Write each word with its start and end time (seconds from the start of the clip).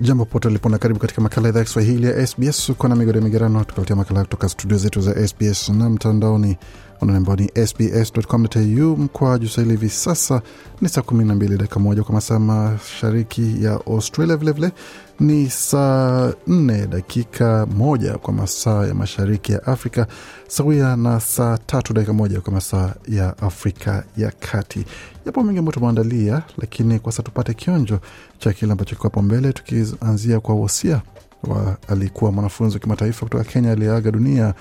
Jambo 0.00 0.24
popote 0.24 0.48
ulipo 0.48 0.68
na 0.68 0.78
karibu 0.78 1.00
katika 1.00 1.20
makala 1.20 1.48
idhaa 1.48 1.58
ya 1.58 1.64
Kiswahili 1.64 2.06
ya 2.06 2.26
SBS. 2.26 2.68
Uko 2.68 2.88
na 2.88 2.96
migode 2.96 3.20
migerano, 3.20 3.64
tukaletea 3.64 3.96
makala 3.96 4.24
kutoka 4.24 4.48
studio 4.48 4.78
zetu 4.78 5.00
za 5.00 5.28
SBS 5.28 5.68
na 5.68 5.90
mtandaoni 5.90 6.56
ambao 7.00 7.36
ni 7.36 7.50
sbs.com.au 7.66 8.96
mkwa 8.96 9.38
juu. 9.38 9.48
Hivi 9.62 9.88
sasa 9.88 10.42
ni 10.80 10.88
saa 10.88 11.00
12 11.00 11.56
dakika 11.56 11.80
moja 11.80 12.02
kwa 12.02 12.14
masaa 12.14 12.38
mashariki 12.38 13.64
ya 13.64 13.72
Australia, 13.72 14.36
vilevile 14.36 14.72
vile, 15.18 15.32
ni 15.34 15.50
saa 15.50 16.28
4 16.48 16.86
dakika 16.86 17.66
moja 17.66 18.18
kwa 18.18 18.32
masaa 18.34 18.86
ya 18.86 18.94
mashariki 18.94 19.52
ya 19.52 19.66
Afrika, 19.66 20.06
sawia 20.48 20.96
na 20.96 21.20
saa 21.20 21.58
tatu 21.58 21.92
dakika 21.94 22.12
moja 22.12 22.40
kwa 22.40 22.52
masaa 22.52 22.94
ya 23.08 23.38
Afrika 23.38 24.04
ya 24.16 24.30
Kati. 24.30 24.84
Yapo 25.26 25.42
mengi 25.42 25.58
ambayo 25.58 25.72
tumeandalia, 25.74 26.42
lakini 26.58 26.98
kwa 26.98 27.12
sasa 27.12 27.22
tupate 27.22 27.54
kionjo 27.54 28.00
cha 28.38 28.52
kile 28.52 28.72
ambacho 28.72 28.96
kiko 28.96 29.22
mbele, 29.22 29.52
tukianzia 29.52 30.40
kwa 30.40 30.54
wosia 30.54 31.02
wa 31.44 31.76
alikuwa 31.88 32.32
mwanafunzi 32.32 32.76
wa 32.76 32.80
kimataifa 32.80 33.26
kutoka 33.26 33.44
Kenya 33.44 33.72
aliyeaga 33.72 34.10
dunia 34.10 34.54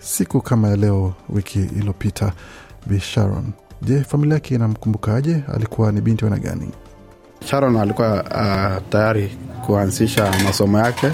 siku 0.00 0.40
kama 0.40 0.68
ya 0.68 0.76
leo 0.76 1.14
wiki 1.28 1.58
iliyopita, 1.58 2.32
Bi 2.86 3.00
Sharon. 3.00 3.52
Je, 3.82 4.00
familia 4.04 4.34
yake 4.34 4.54
inamkumbukaje? 4.54 5.42
Alikuwa 5.54 5.92
ni 5.92 6.00
binti 6.00 6.24
wana 6.24 6.38
gani? 6.38 6.68
Sharon 7.46 7.76
alikuwa 7.76 8.22
uh, 8.24 8.88
tayari 8.90 9.38
kuanzisha 9.66 10.32
masomo 10.44 10.78
yake 10.78 11.12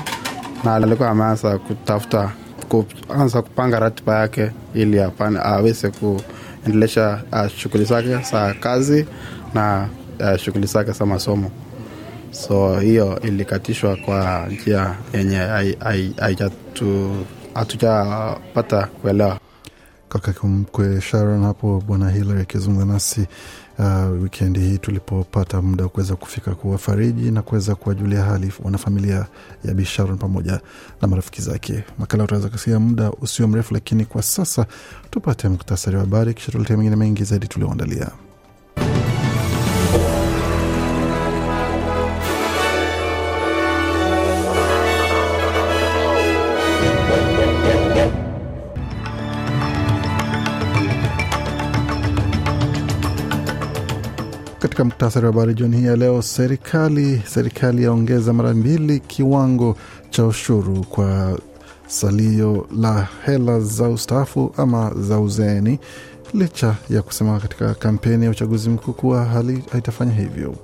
na 0.65 0.75
alikuwa 0.75 1.11
ameanza 1.11 1.59
kutafuta 1.59 2.33
kuanza 2.69 3.43
kupanga 3.43 3.79
ratiba 3.81 4.19
yake 4.21 4.51
ili 4.75 5.01
aweze 5.43 5.91
kuendelesha 5.91 7.23
uh, 7.33 7.47
shughuli 7.49 7.85
zake 7.85 8.17
za 8.31 8.55
kazi 8.55 9.07
na 9.55 9.89
uh, 10.21 10.37
shughuli 10.37 10.67
zake 10.67 10.93
za 10.93 11.07
masomo. 11.07 11.51
So 12.31 12.81
hiyo 12.81 13.21
ilikatishwa 13.21 13.97
kwa 13.97 14.47
njia 14.51 14.95
yenye 15.15 15.37
haijatu 16.21 17.17
hatujapata 17.57 18.87
kuelewa. 18.87 19.39
Kaka 20.09 20.47
mkwe 20.49 21.01
Sharon 21.01 21.43
hapo, 21.43 21.83
Bwana 21.87 22.11
Hilary 22.11 22.41
akizungumza 22.41 22.87
nasi 22.93 23.27
uh, 23.79 24.23
wikendi 24.23 24.61
hii 24.61 24.79
tulipopata 24.79 25.63
muda 25.63 25.85
wa 25.85 25.91
kuweza 25.91 26.17
kufika 26.17 26.55
kuwafariji 26.55 27.31
na 27.31 27.43
kuweza 27.43 27.75
kuwajulia 27.75 28.23
hali 28.23 28.53
wanafamilia 28.65 29.27
ya 29.65 29.75
Bi 29.75 29.85
Sharon 29.85 30.19
pamoja 30.19 30.61
na 31.03 31.09
marafiki 31.09 31.43
zake. 31.43 31.85
Makala 31.99 32.25
utaweza 32.25 32.49
kusikia 32.49 32.81
muda 32.81 33.11
usio 33.11 33.49
mrefu, 33.49 33.75
lakini 33.75 34.05
kwa 34.05 34.23
sasa 34.23 34.67
tupate 35.11 35.49
muktasari 35.49 35.97
wa 35.97 36.03
habari, 36.03 36.35
kisha 36.35 36.53
tuletea 36.53 36.77
mengine 36.77 36.97
mengi 36.97 37.25
zaidi 37.25 37.49
tulioandalia. 37.49 38.11
Katika 54.77 54.85
muktasari 54.85 55.27
wa 55.27 55.33
habari 55.33 55.55
jioni 55.55 55.77
hii 55.77 55.85
ya 55.87 55.97
leo, 55.97 56.23
serikali 56.23 57.23
serikali 57.27 57.83
yaongeza 57.83 58.33
mara 58.33 58.55
mbili 58.55 59.01
kiwango 59.01 59.77
cha 60.11 60.27
ushuru 60.27 60.85
kwa 60.91 61.39
salio 61.87 62.67
la 62.81 63.09
hela 63.25 63.61
za 63.61 63.89
ustaafu 63.89 64.53
ama 64.57 64.93
za 65.01 65.21
uzeeni, 65.21 65.79
licha 66.35 66.75
ya 66.91 67.03
kusema 67.03 67.41
katika 67.41 67.75
kampeni 67.75 68.25
ya 68.25 68.31
uchaguzi 68.31 68.71
mkuu 68.71 68.93
kuwa 68.93 69.25
hali 69.25 69.65
haitafanya 69.73 70.13
hivyo. 70.13 70.55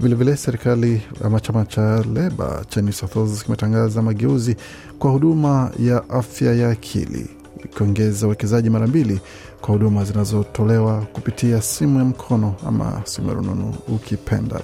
Vilevile 0.00 0.36
serikali 0.36 1.02
ama 1.24 1.40
chama 1.40 1.64
cha 1.64 2.02
Leba 2.14 2.64
cha 2.68 2.82
New 2.82 2.92
South 2.92 3.16
Wales 3.16 3.44
kimetangaza 3.44 4.02
mageuzi 4.02 4.56
kwa 4.98 5.10
huduma 5.10 5.70
ya 5.78 6.10
afya 6.10 6.54
ya 6.54 6.70
akili 6.70 7.30
ikiongeza 7.64 8.26
uwekezaji 8.26 8.70
mara 8.70 8.86
mbili 8.86 9.20
kwa 9.60 9.68
huduma 9.72 10.04
zinazotolewa 10.04 11.00
kupitia 11.12 11.62
simu 11.62 11.98
ya 11.98 12.04
mkono 12.04 12.54
ama 12.68 13.00
simu 13.04 13.28
ya 13.28 13.34
rununu 13.34 13.74
ukipenda. 13.88 14.60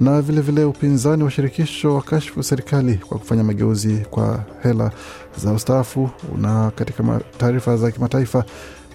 Na 0.00 0.10
vilevile 0.22 0.40
vile 0.40 0.64
upinzani 0.64 1.22
wa 1.24 1.30
shirikisho 1.30 1.94
wa 1.94 2.02
kashfu 2.02 2.42
serikali 2.42 2.94
kwa 2.94 3.18
kufanya 3.18 3.44
mageuzi 3.44 3.96
kwa 4.10 4.44
hela 4.62 4.90
za 5.42 5.52
ustaafu. 5.52 6.10
Na 6.38 6.70
katika 6.70 7.20
taarifa 7.38 7.76
za 7.76 7.90
kimataifa, 7.90 8.44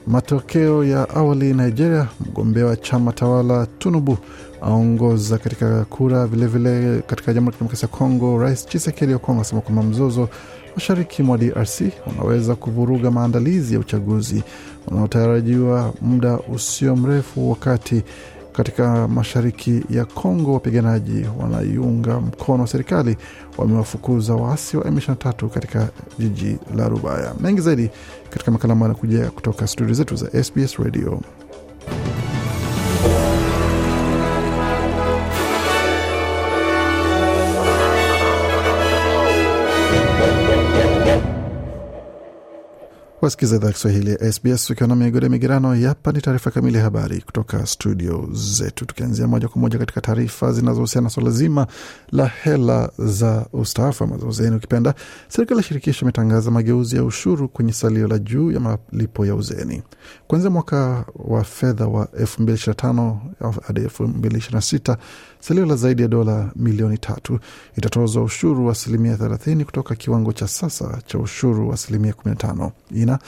matokeo 0.08 0.84
ya 0.84 1.10
awali 1.10 1.54
Nigeria, 1.54 2.08
mgombea 2.30 2.66
wa 2.66 2.76
chama 2.76 3.12
tawala 3.14 3.68
Tunubu 3.80 4.18
aongoza 4.62 5.38
katika 5.38 5.86
kura. 5.86 6.28
Vilevile 6.28 6.80
vile 6.80 7.02
katika 7.02 7.34
Jamhuri 7.34 7.54
ya 7.54 7.58
Kidemokrasia 7.58 7.90
ya 7.92 7.98
Kongo, 7.98 8.40
Rais 8.40 8.66
Chisekedi 8.68 9.14
wa 9.14 9.20
Kongo 9.20 9.42
asema 9.42 9.62
kwamba 9.62 9.84
mzozo 9.84 10.30
mashariki 10.76 11.24
mwa 11.24 11.38
DRC 11.38 11.82
unaweza 12.08 12.56
kuvuruga 12.56 13.12
maandalizi 13.12 13.74
ya 13.74 13.80
uchaguzi 13.80 14.44
unaotarajiwa 14.88 15.94
muda 16.02 16.40
usio 16.54 16.96
mrefu, 16.96 17.50
wakati 17.50 18.04
katika 18.56 19.08
mashariki 19.08 19.84
ya 19.90 20.06
Kongo 20.06 20.54
wapiganaji 20.54 21.26
wanaiunga 21.40 22.20
mkono 22.20 22.68
serikali 22.68 23.18
wamewafukuza 23.58 24.36
waasi 24.36 24.78
wa 24.78 24.84
M23 24.84 25.50
katika 25.50 25.90
jiji 26.20 26.58
la 26.76 26.90
Rubaya. 26.90 27.34
Mengi 27.40 27.62
zaidi 27.62 27.90
katika 28.30 28.52
makala 28.52 28.74
ambayo 28.74 28.92
anakuja 28.92 29.32
kutoka 29.32 29.68
studio 29.68 29.94
zetu 29.94 30.16
za 30.16 30.44
SBS 30.44 30.76
Radio. 30.76 31.22
Wasikiza 43.26 43.56
idhaa 43.56 43.72
Kiswahili 43.72 44.12
ya 44.12 44.32
SBS 44.34 44.70
ukiwa 44.70 44.88
na 44.90 44.96
migode 44.96 45.30
migerano. 45.30 45.76
Hapa 45.88 46.12
ni 46.12 46.22
taarifa 46.22 46.52
kamili 46.52 46.78
ya 46.78 46.84
habari 46.84 47.22
kutoka 47.22 47.66
studio 47.66 48.30
zetu, 48.32 48.86
tukianzia 48.86 49.28
moja 49.28 49.48
kwa 49.48 49.62
moja 49.62 49.78
katika 49.80 50.02
taarifa 50.02 50.52
zinazohusiana 50.52 51.04
na 51.04 51.10
swala 51.10 51.30
zima 51.32 51.68
la 52.12 52.26
hela 52.28 52.92
za 52.98 53.46
ustaafu 53.54 54.04
ama 54.04 54.16
uzeeni 54.16 54.56
ukipenda. 54.56 54.94
Serikali 55.28 55.58
ya 55.58 55.64
shirikisho 55.64 56.06
imetangaza 56.06 56.52
mageuzi 56.52 56.96
ya 56.96 57.04
ushuru 57.04 57.50
kwenye 57.50 57.74
salio 57.74 58.08
la 58.08 58.20
juu 58.20 58.52
ya 58.52 58.60
malipo 58.60 59.26
ya 59.26 59.36
uzeeni 59.36 59.84
kuanzia 60.28 60.50
mwaka 60.50 61.06
wa 61.16 61.44
fedha 61.44 61.88
wa 61.88 62.06
2025 62.06 63.18
hadi 63.68 63.82
2026. 63.82 64.98
Salio 65.48 65.66
la 65.66 65.76
zaidi 65.76 66.02
ya 66.02 66.08
dola 66.08 66.52
milioni 66.56 66.98
tatu 66.98 67.40
itatozwa 67.78 68.24
ushuru 68.24 68.66
wa 68.66 68.72
asilimia 68.72 69.16
30 69.16 69.64
kutoka 69.66 69.96
kiwango 69.96 70.34
cha 70.34 70.48
sasa 70.48 71.02
cha 71.06 71.20
ushuru 71.20 71.68
wa 71.68 71.74
asilimia 71.74 72.12
15. 72.12 72.72
Ina 72.92 73.20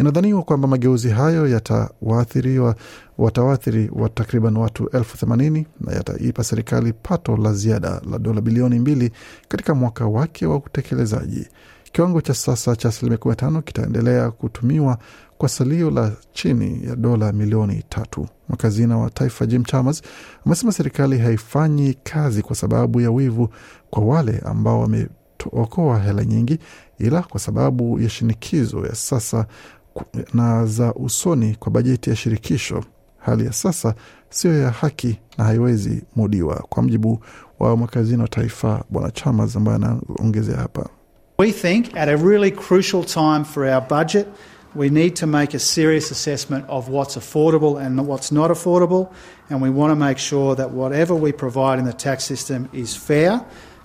inadhaniwa 0.00 0.42
kwamba 0.42 0.68
mageuzi 0.68 1.10
hayo 1.10 1.48
yatawaathiriwa 1.48 2.76
watawaathiri 3.18 3.90
wa 3.94 4.08
takriban 4.08 4.56
watu 4.56 4.88
elfu 4.88 5.16
themanini 5.18 5.66
na 5.80 5.92
yataipa 5.92 6.44
serikali 6.44 6.92
pato 6.92 7.36
la 7.36 7.52
ziada 7.52 8.00
la 8.10 8.18
dola 8.18 8.40
bilioni 8.40 8.78
mbili 8.78 9.10
katika 9.48 9.74
mwaka 9.74 10.06
wake 10.06 10.46
wa 10.46 10.56
utekelezaji. 10.56 11.48
Kiwango 11.92 12.20
cha 12.20 12.34
sasa 12.34 12.76
cha 12.76 12.88
asilimia 12.88 13.18
15 13.18 13.62
kitaendelea 13.62 14.30
kutumiwa 14.30 14.98
kwa 15.42 15.48
salio 15.48 15.90
la 15.90 16.12
chini 16.32 16.80
ya 16.88 16.96
dola 16.96 17.32
milioni 17.32 17.82
tatu. 17.88 18.26
Mwakazina 18.48 18.98
wa 18.98 19.10
taifa 19.10 19.46
Jim 19.46 19.64
Chalmers 19.64 20.02
amesema 20.46 20.72
serikali 20.72 21.18
haifanyi 21.18 21.94
kazi 22.02 22.42
kwa 22.42 22.56
sababu 22.56 23.00
ya 23.00 23.10
wivu 23.10 23.48
kwa 23.90 24.04
wale 24.04 24.42
ambao 24.44 24.80
wameokoa 24.80 25.98
hela 25.98 26.24
nyingi, 26.24 26.58
ila 26.98 27.22
kwa 27.22 27.40
sababu 27.40 28.00
ya 28.00 28.08
shinikizo 28.08 28.86
ya 28.86 28.94
sasa 28.94 29.46
na 30.34 30.66
za 30.66 30.94
usoni 30.94 31.54
kwa 31.54 31.72
bajeti 31.72 32.10
ya 32.10 32.16
shirikisho. 32.16 32.84
Hali 33.18 33.44
ya 33.46 33.52
sasa 33.52 33.94
siyo 34.30 34.58
ya 34.58 34.70
haki 34.70 35.18
na 35.38 35.44
haiwezi 35.44 36.02
mudiwa, 36.16 36.56
kwa 36.68 36.82
mjibu 36.82 37.24
wa 37.58 37.76
mwakazina 37.76 38.22
wa 38.22 38.28
taifa 38.28 38.84
Bwana 38.90 39.10
Chalmers 39.10 39.56
ambaye 39.56 39.76
anaongezea 39.76 40.56
hapa. 40.56 40.88
We 41.38 41.52
think 41.52 41.96
at 41.96 42.08
a 42.08 42.16
really 42.16 42.50
crucial 42.50 43.04
time 43.04 43.44
for 43.44 43.64
our 43.64 43.82
budget 43.88 44.26
We 44.74 44.88
need 44.88 45.16
to 45.16 45.26
make 45.26 45.54
a 45.54 45.58
serious 45.58 46.10
assessment 46.10 46.64
of 46.68 46.88
what's 46.88 47.16
affordable 47.16 47.76
and 47.86 48.00
what's 48.06 48.32
not 48.32 48.50
affordable, 48.50 49.06
and 49.50 49.62
we 49.62 49.70
want 49.70 49.90
to 49.90 49.96
make 50.06 50.18
sure 50.18 50.56
that 50.56 50.70
whatever 50.70 51.14
we 51.14 51.32
provide 51.32 51.78
in 51.78 51.84
the 51.84 51.92
tax 51.92 52.24
system 52.24 52.68
is 52.72 52.96
fair. 52.96 53.40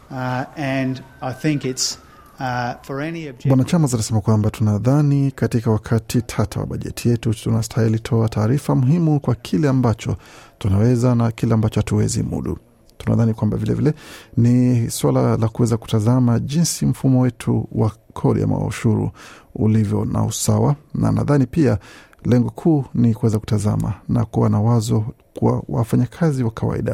Uh, 0.09 0.45
and 0.55 1.03
I 1.21 1.33
think 1.33 1.65
it's 1.65 1.97
uh, 2.39 2.75
for 2.83 3.01
any. 3.01 3.31
Bwana 3.45 3.63
Chambers 3.65 3.93
anasema 3.93 4.21
kwamba 4.21 4.49
tunadhani 4.49 5.31
katika 5.31 5.71
wakati 5.71 6.21
tata 6.21 6.59
wa 6.59 6.65
bajeti 6.65 7.09
yetu 7.09 7.33
tunastahili 7.33 7.99
toa 7.99 8.29
taarifa 8.29 8.75
muhimu 8.75 9.19
kwa 9.19 9.35
kile 9.35 9.67
ambacho 9.69 10.17
tunaweza 10.57 11.15
na 11.15 11.31
kile 11.31 11.53
ambacho 11.53 11.79
hatuwezi 11.79 12.23
mudu. 12.23 12.57
Tunadhani 12.97 13.33
kwamba 13.33 13.57
vilevile 13.57 13.93
ni 14.37 14.89
swala 14.91 15.37
la 15.37 15.47
kuweza 15.47 15.77
kutazama 15.77 16.39
jinsi 16.39 16.85
mfumo 16.85 17.21
wetu 17.21 17.67
wa 17.71 17.91
kodi 18.13 18.41
ama 18.43 18.57
ushuru 18.65 19.11
ulivyo 19.55 20.05
na 20.05 20.23
usawa, 20.23 20.75
na 20.93 21.11
nadhani 21.11 21.45
pia 21.45 21.77
lengo 22.25 22.49
kuu 22.49 22.85
ni 22.93 23.13
kuweza 23.13 23.39
kutazama 23.39 23.93
na 24.09 24.25
kuwa 24.25 24.49
na 24.49 24.61
wazo 24.61 25.05
kwa 25.33 25.63
wafanyakazi 25.69 26.43
wa 26.43 26.51
kawaida, 26.51 26.91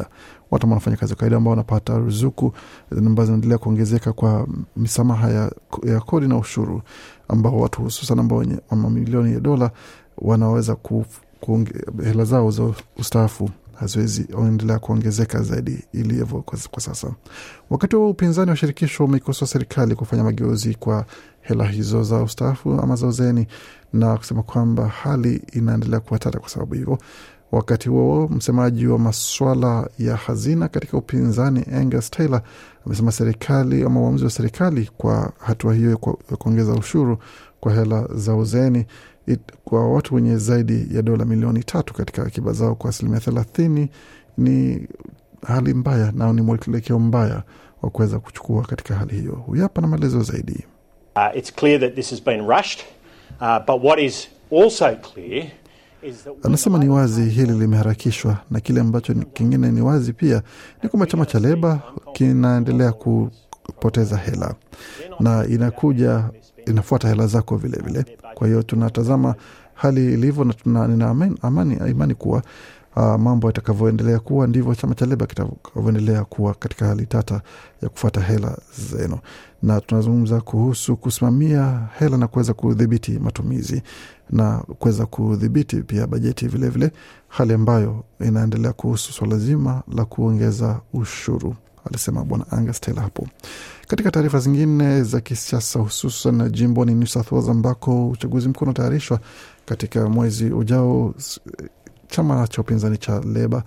watu 0.50 0.64
ambao 0.66 0.74
wanafanya 0.76 0.96
kazi 0.96 1.12
wa 1.12 1.16
kawaida 1.16 1.36
ambao 1.36 1.50
wanapata 1.50 1.98
ruzuku 1.98 2.52
ambazo 2.98 3.26
zinaendelea 3.26 3.58
kuongezeka 3.58 4.12
kwa 4.12 4.46
misamaha 4.76 5.30
ya, 5.30 5.52
ya 5.84 6.00
kodi 6.00 6.28
na 6.28 6.38
ushuru, 6.38 6.82
ambao 7.28 7.58
watu 7.60 7.82
hususan 7.82 8.18
ambao 8.18 8.38
wenye 8.38 8.56
mamilioni 8.70 9.32
ya 9.32 9.40
dola 9.40 9.70
wanaweza 10.18 10.74
ku, 10.74 11.04
ku, 11.40 11.64
hela 12.04 12.24
zao 12.24 12.50
za 12.50 12.70
ustaafu 12.98 13.50
haziwezi 13.76 14.26
endelea 14.38 14.78
kuongezeka 14.78 15.42
zaidi 15.42 15.84
ilivyo 15.92 16.42
kwa, 16.42 16.80
sasa. 16.80 17.14
Wakati 17.70 17.96
huo 17.96 18.10
upinzani 18.10 18.50
wa 18.50 18.56
shirikisho 18.56 19.04
umeikosoa 19.04 19.48
serikali 19.48 19.94
kufanya 19.94 20.24
mageuzi 20.24 20.74
kwa 20.74 21.06
hela 21.40 21.64
hizo 21.66 22.02
za 22.02 22.22
ustaafu 22.22 22.72
ama 22.72 22.96
za 22.96 23.06
uzeni 23.06 23.46
na 23.92 24.16
kusema 24.16 24.42
kwamba 24.42 24.88
hali 24.88 25.42
inaendelea 25.52 26.00
kuwa 26.00 26.18
tata 26.18 26.38
kwa 26.38 26.48
sababu 26.48 26.74
hivyo. 26.74 26.98
Wakati 27.52 27.88
huo 27.88 28.28
msemaji 28.28 28.86
wa 28.86 28.98
maswala 28.98 29.88
ya 29.98 30.16
hazina 30.16 30.68
katika 30.68 30.96
upinzani 30.96 31.64
Angus 31.74 32.10
Taylor 32.10 32.42
amesema 32.86 33.12
serikali 33.12 33.82
ama 33.82 34.00
uamuzi 34.00 34.24
wa 34.24 34.30
serikali 34.30 34.90
kwa 34.96 35.32
hatua 35.38 35.74
hiyo 35.74 35.90
ya 36.30 36.36
kuongeza 36.36 36.72
ushuru 36.72 37.18
kwa 37.60 37.72
hela 37.74 38.08
za 38.14 38.34
uzeni 38.34 38.86
it, 39.26 39.40
kwa 39.64 39.92
watu 39.92 40.14
wenye 40.14 40.36
zaidi 40.36 40.96
ya 40.96 41.02
dola 41.02 41.24
milioni 41.24 41.64
tatu 41.64 41.94
katika 41.94 42.22
akiba 42.22 42.52
zao 42.52 42.74
kwa 42.74 42.90
asilimia 42.90 43.20
thelathini 43.20 43.88
ni 44.38 44.88
hali 45.46 45.74
mbaya 45.74 46.12
na 46.12 46.32
ni 46.32 46.42
mwelekeo 46.42 46.98
mbaya 46.98 47.42
wa 47.82 47.90
kuweza 47.90 48.18
kuchukua 48.18 48.62
katika 48.62 48.94
hali 48.94 49.16
hiyo. 49.16 49.32
Huyu 49.32 49.62
hapa 49.62 49.80
na 49.80 49.86
maelezo 49.86 50.22
zaidi. 50.22 50.64
Uh, 51.16 51.36
it's 51.38 51.52
clear 51.54 51.80
that 51.80 51.94
this 51.94 52.10
has 52.10 52.22
been 52.24 52.46
rushed, 52.48 52.80
uh, 53.40 53.58
but 53.66 53.84
what 53.84 53.98
is 54.00 54.28
also 54.50 54.96
clear 54.96 55.46
Anasema 56.42 56.78
ni 56.78 56.88
wazi 56.88 57.24
hili 57.24 57.52
limeharakishwa, 57.52 58.38
na 58.50 58.60
kile 58.60 58.80
ambacho 58.80 59.14
kingine 59.14 59.70
ni 59.72 59.80
wazi 59.80 60.12
pia 60.12 60.42
ni 60.82 60.88
kwamba 60.88 61.06
chama 61.06 61.26
cha 61.26 61.38
Leba 61.40 61.82
kinaendelea 62.12 62.92
kupoteza 62.92 64.16
hela 64.16 64.54
na 65.20 65.46
inakuja 65.46 66.24
inafuata 66.66 67.08
hela 67.08 67.26
zako 67.26 67.56
vilevile 67.56 68.02
vile. 68.02 68.18
Kwa 68.34 68.46
hiyo 68.46 68.62
tunatazama 68.62 69.34
hali 69.74 70.12
ilivyo 70.14 70.44
na 70.44 70.52
tuna, 70.54 70.88
nina 70.88 71.08
amani, 71.42 71.76
imani 71.90 72.14
kuwa 72.14 72.42
uh, 72.96 73.02
mambo 73.16 73.46
yatakavyoendelea 73.46 74.18
kuwa 74.18 74.46
ndivyo 74.46 74.74
chama 74.74 74.94
cha 74.94 75.06
Leba 75.06 75.26
kitakavyoendelea 75.26 76.24
kuwa 76.24 76.54
katika 76.54 76.86
hali 76.86 77.06
tata 77.06 77.40
ya 77.82 77.88
kufuata 77.88 78.20
hela 78.20 78.58
zenu, 78.90 79.18
na 79.62 79.80
tunazungumza 79.80 80.40
kuhusu 80.40 80.96
kusimamia 80.96 81.88
hela 81.98 82.16
na 82.16 82.26
kuweza 82.28 82.54
kudhibiti 82.54 83.18
matumizi 83.18 83.82
na 84.30 84.58
kuweza 84.58 85.06
kudhibiti 85.06 85.76
pia 85.82 86.06
bajeti 86.06 86.48
vilevile 86.48 86.86
vile, 86.86 87.00
hali 87.28 87.52
ambayo 87.54 88.04
inaendelea 88.20 88.72
kuhusu 88.72 89.12
swala 89.12 89.38
zima 89.38 89.82
la 89.94 90.04
kuongeza 90.04 90.80
ushuru, 90.92 91.54
alisema 91.84 92.24
Bwana 92.24 92.44
Angus 92.50 92.80
Taylor 92.80 93.02
hapo. 93.04 93.28
Katika 93.88 94.10
taarifa 94.10 94.38
zingine 94.38 95.02
za 95.02 95.20
kisiasa, 95.20 95.78
hususan 95.78 96.50
jimboni 96.50 96.94
New 96.94 97.06
South 97.06 97.32
Wales 97.32 97.48
ambako 97.48 98.08
uchaguzi 98.08 98.48
mkuu 98.48 98.64
unatayarishwa 98.64 99.20
katika 99.66 100.08
mwezi 100.08 100.44
ujao, 100.50 101.14
chama 102.08 102.48
cha 102.48 102.60
upinzani 102.62 102.96
cha 102.98 103.20
Leba 103.20 103.62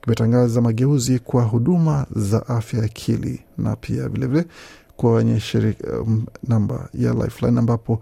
kimetangaza 0.00 0.60
mageuzi 0.60 1.18
kwa 1.18 1.42
huduma 1.42 2.06
za 2.16 2.48
afya 2.48 2.78
ya 2.78 2.84
akili 2.84 3.40
na 3.58 3.76
pia 3.76 4.08
vilevile 4.08 4.44
kwenye 4.96 5.40
shirika 5.40 6.00
um, 6.00 6.26
namba 6.48 6.88
ya 6.94 7.12
Lifeline 7.14 7.58
ambapo 7.58 8.00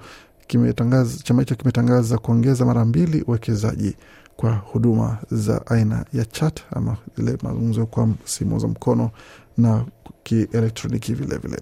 chama 1.25 1.40
hicho 1.43 1.55
kimetangaza 1.55 2.19
kuongeza 2.19 2.64
mara 2.64 2.84
mbili 2.84 3.22
uwekezaji 3.22 3.96
kwa 4.37 4.52
huduma 4.55 5.19
za 5.31 5.67
aina 5.67 6.05
ya 6.12 6.25
chat 6.25 6.61
ama 6.72 6.96
zile 7.17 7.38
mazungumzo 7.43 7.87
kwa 7.87 8.08
simu 8.25 8.58
za 8.58 8.69
mkono 8.69 9.11
na 9.58 9.85
kielektroniki 10.23 11.14
vilevile. 11.14 11.56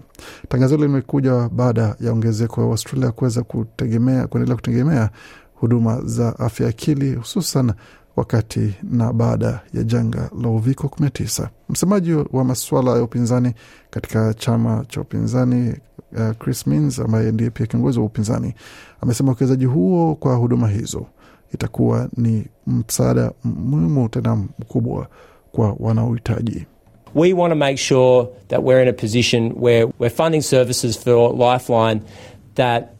Tangazo 0.48 0.76
hilo 0.76 0.86
limekuja 0.88 1.48
baada 1.48 1.96
ya 2.00 2.12
ongezeko 2.12 2.60
ya 2.60 2.66
Australia 2.66 3.12
kuweza 3.12 3.42
kutegemea 3.42 4.26
kuendelea 4.26 4.56
kutegemea 4.56 5.10
huduma 5.54 6.00
za 6.04 6.38
afya 6.38 6.68
akili 6.68 7.14
hususan 7.14 7.72
wakati 8.16 8.74
na 8.82 9.12
baada 9.12 9.60
ya 9.74 9.82
janga 9.82 10.30
la 10.42 10.48
uviko 10.48 10.86
19. 10.86 11.48
Msemaji 11.68 12.12
wa 12.12 12.44
masuala 12.44 12.90
ya 12.90 13.02
upinzani 13.02 13.54
katika 13.90 14.34
chama 14.34 14.84
cha 14.88 15.00
upinzani 15.00 15.74
uh, 16.12 16.36
Chris 16.38 16.66
Minns 16.66 16.98
ambaye 16.98 17.32
ndiye 17.32 17.50
pia 17.50 17.66
kiongozi 17.66 17.98
wa 17.98 18.04
upinzani 18.04 18.54
amesema 19.00 19.28
uwekezaji 19.28 19.64
huo 19.64 20.14
kwa 20.14 20.34
huduma 20.36 20.68
hizo 20.68 21.06
itakuwa 21.54 22.08
ni 22.16 22.46
msaada 22.66 23.32
muhimu 23.44 24.08
tena 24.08 24.36
mkubwa 24.36 25.08
kwa 25.52 25.76
wanaohitaji. 25.78 26.66
We 27.14 27.32
want 27.32 27.50
to 27.50 27.56
make 27.56 27.78
sure 27.78 28.28
that 28.48 28.62
we're 28.62 28.82
in 28.82 28.88
a 28.88 28.92
position 28.92 29.52
where 29.60 29.86
we're 29.98 30.10
funding 30.16 30.42
services 30.42 30.96
for 30.96 31.32
Lifeline 31.32 32.00
that 32.54 32.94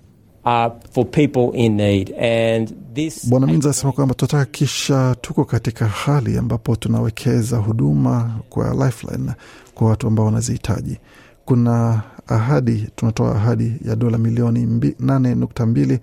are 0.45 0.73
for 0.91 1.05
people 1.05 1.53
in 1.53 1.77
need. 1.77 2.11
And 2.19 2.69
this 2.95 3.27
Bwana 3.31 3.47
Minza 3.47 3.71
asema 3.71 3.93
kwamba 3.93 4.15
tunataka 4.15 4.45
kisha 4.45 5.15
tuko 5.21 5.45
katika 5.45 5.87
hali 5.87 6.39
ambapo 6.39 6.77
tunawekeza 6.77 7.57
huduma 7.57 8.41
kwa 8.49 8.87
Lifeline 8.87 9.33
kwa 9.75 9.89
watu 9.89 10.07
ambao 10.07 10.27
wanazihitaji. 10.27 10.99
Kuna 11.45 12.03
ahadi, 12.27 12.89
tunatoa 12.97 13.35
ahadi 13.37 13.73
ya 13.85 13.97
dola 13.97 14.19
milioni 14.19 14.95
nane 14.99 15.35
nukta 15.35 15.67
mbili 15.67 15.99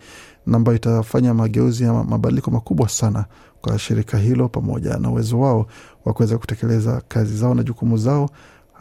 na 0.46 0.58
ambayo 0.58 0.76
itafanya 0.78 1.34
mageuzi 1.34 1.84
ya 1.84 1.94
mabadiliko 1.94 2.52
makubwa 2.52 2.90
sana 2.90 3.26
kwa 3.66 3.80
shirika 3.80 4.18
hilo 4.18 4.50
pamoja 4.50 4.98
na 4.98 5.10
uwezo 5.10 5.40
wao 5.40 5.68
wa 6.06 6.14
kuweza 6.14 6.38
kutekeleza 6.38 7.02
kazi 7.08 7.38
zao 7.38 7.56
na 7.56 7.64
jukumu 7.64 7.98
zao 7.98 8.30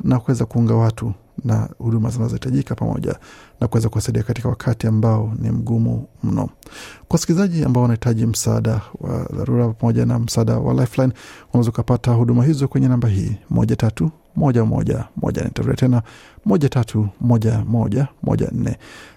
na 0.01 0.21
kuweza 0.21 0.45
kuunga 0.45 0.75
watu 0.75 1.13
na 1.45 1.69
huduma 1.79 2.11
zinazohitajika 2.11 2.75
pamoja 2.75 3.19
na 3.61 3.69
kuweza 3.69 3.89
kuwasaidia 3.89 4.23
katika 4.23 4.49
wakati 4.49 4.87
ambao 4.87 5.33
ni 5.39 5.51
mgumu 5.51 6.07
mno. 6.23 6.47
Kwa 7.09 7.15
wasikilizaji 7.15 7.65
ambao 7.65 7.83
wanahitaji 7.83 8.27
msaada 8.27 8.81
wa 9.01 9.19
dharura 9.37 9.69
pamoja 9.69 10.07
na 10.07 10.19
msaada 10.19 10.59
wa 10.59 10.75
Lifeline, 10.75 11.13
unaweza 11.53 11.71
ukapata 11.71 12.13
huduma 12.13 12.45
hizo 12.45 12.69
kwenye 12.69 12.89
namba 12.89 13.09
hii 13.09 13.33
moja 13.51 13.77
tatu 13.77 14.11
moja 14.37 14.65
moja 14.65 15.05
moja. 15.17 15.45
Nitarudia 15.45 15.77
tena 15.77 16.03
moja 16.45 16.69
tatu 16.69 17.09
moja 17.21 17.65
moja 17.69 18.09
moja 18.23 18.49
nne. 18.53 18.77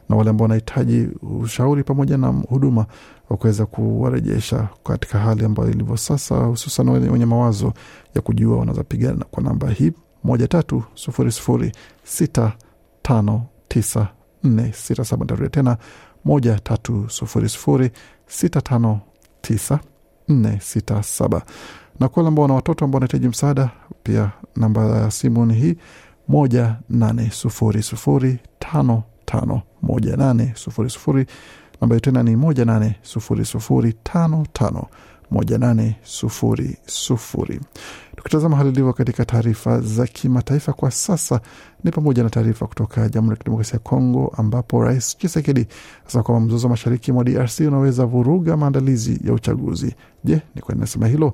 Na 0.10 0.16
wale 0.16 0.30
ambao 0.30 0.44
wanahitaji 0.44 1.08
ushauri 1.42 1.84
pamoja 1.84 2.18
na 2.18 2.28
huduma 2.28 2.86
wa 3.30 3.38
kuweza 3.38 3.66
kuwarejesha 3.66 4.68
katika 4.84 5.20
hali 5.20 5.46
ambayo 5.46 5.70
ilivyo 5.72 5.98
sasa, 5.98 6.36
hususan 6.38 6.90
wenye 6.90 7.26
mawazo 7.26 7.74
ya 8.16 8.22
kujua 8.22 8.58
wanaweza 8.58 8.84
piga 8.84 9.14
kwa 9.32 9.44
namba 9.44 9.70
hii 9.70 9.92
moja 10.28 10.48
tatu 10.48 10.84
sufuri 10.94 11.32
sufuri 11.32 11.72
sita 12.04 12.52
tano 13.02 13.46
tisa 13.68 14.08
nne 14.44 14.74
sita 14.74 15.06
saba. 15.06 15.24
Nitarudia 15.24 15.50
tena 15.50 15.78
moja 16.26 16.60
tatu 16.60 17.06
sufuri 17.10 17.50
sufuri 17.50 17.92
sita 18.28 18.62
tano 18.62 19.00
tisa 19.42 19.80
nne 20.30 20.60
sita 20.62 21.04
saba. 21.04 21.42
Na 22.00 22.08
kwa 22.10 22.22
wale 22.22 22.28
ambao 22.28 22.44
wana 22.44 22.54
watoto 22.54 22.86
ambao 22.86 22.98
wanahitaji 22.98 23.28
msaada, 23.28 23.70
pia 24.04 24.32
namba 24.56 24.82
ya 24.86 25.12
simu 25.12 25.46
ni 25.46 25.54
hii 25.54 25.76
moja 26.28 26.76
nane 26.90 27.30
sufuri 27.32 27.84
sufuri 27.84 28.40
tano 28.60 29.04
tano 29.26 29.62
moja 29.82 30.18
nane 30.18 30.52
sufuri 30.56 30.90
sufuri. 30.90 31.26
Namba 31.82 31.94
hiyo 31.96 32.00
tena 32.00 32.24
ni 32.24 32.36
moja 32.36 32.66
nane 32.66 32.96
sufuri 33.02 33.46
sufuri 33.46 33.94
tano 34.04 34.46
tano 34.54 34.86
moja 35.32 35.58
nane 35.58 35.96
sufuri 36.04 36.78
sufuri. 36.86 37.60
Tukitazama 38.28 38.58
hali 38.58 38.70
ilivyo 38.70 38.94
katika 38.94 39.26
taarifa 39.26 39.82
za 39.82 40.08
kimataifa 40.08 40.74
kwa 40.74 40.92
sasa, 40.92 41.42
ni 41.84 41.92
pamoja 41.92 42.24
na 42.24 42.30
taarifa 42.30 42.68
kutoka 42.68 43.10
Jamhuri 43.10 43.34
ya 43.34 43.38
Kidemokrasia 43.38 43.74
ya 43.74 43.80
Kongo 43.80 44.34
ambapo 44.38 44.84
Rais 44.84 45.18
Chisekedi 45.18 45.68
asema 46.08 46.24
kwamba 46.24 46.46
mzozo 46.48 46.70
mashariki 46.70 47.12
mwa 47.12 47.24
DRC 47.24 47.60
unaweza 47.60 48.06
vuruga 48.06 48.58
maandalizi 48.58 49.20
ya 49.24 49.34
uchaguzi. 49.34 49.96
Je, 50.24 50.42
ni 50.56 50.62
kwa 50.62 50.74
nini 50.74 50.82
nasema 50.82 51.08
hilo? 51.08 51.34